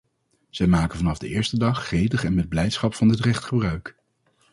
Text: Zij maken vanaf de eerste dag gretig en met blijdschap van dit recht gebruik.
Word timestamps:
Zij 0.49 0.67
maken 0.67 0.97
vanaf 0.97 1.17
de 1.17 1.27
eerste 1.27 1.57
dag 1.57 1.85
gretig 1.85 2.23
en 2.23 2.33
met 2.33 2.49
blijdschap 2.49 2.95
van 2.95 3.07
dit 3.07 3.19
recht 3.19 3.43
gebruik. 3.43 3.95